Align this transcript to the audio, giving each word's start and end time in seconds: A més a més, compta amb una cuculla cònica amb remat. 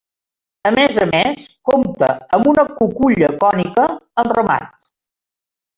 A 0.69 0.71
més 0.77 0.95
a 1.03 1.03
més, 1.11 1.43
compta 1.73 2.09
amb 2.39 2.49
una 2.55 2.67
cuculla 2.73 3.33
cònica 3.45 3.87
amb 4.25 4.37
remat. 4.41 4.91